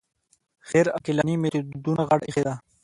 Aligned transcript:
غیر 0.69 0.87
عقلاني 0.97 1.35
میتودونو 1.41 2.01
غاړه 2.07 2.23
ایښې 2.27 2.43
ده 2.47 2.53